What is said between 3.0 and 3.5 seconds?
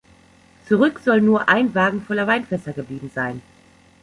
sein.